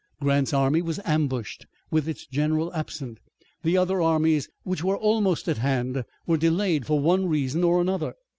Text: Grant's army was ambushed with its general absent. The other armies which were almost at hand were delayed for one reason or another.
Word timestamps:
Grant's 0.19 0.51
army 0.51 0.81
was 0.81 0.99
ambushed 1.05 1.67
with 1.91 2.09
its 2.09 2.25
general 2.25 2.73
absent. 2.73 3.19
The 3.61 3.77
other 3.77 4.01
armies 4.01 4.49
which 4.63 4.83
were 4.83 4.97
almost 4.97 5.47
at 5.47 5.59
hand 5.59 6.05
were 6.25 6.37
delayed 6.37 6.87
for 6.87 6.99
one 6.99 7.27
reason 7.27 7.63
or 7.63 7.79
another. 7.79 8.15